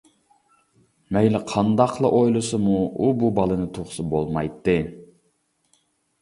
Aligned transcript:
مەيلى 1.17 1.41
قانداقلا 1.51 2.11
ئويلىسىمۇ، 2.19 2.79
ئۇ 2.87 3.11
بۇ 3.21 3.29
بالىنى 3.41 3.69
تۇغسا 3.77 4.07
بولمايتتى. 4.15 4.77